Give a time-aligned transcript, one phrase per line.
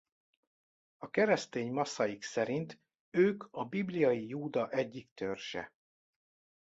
[0.97, 5.73] A keresztény maszaik szerint ők a bibliai Júda egyik törzse.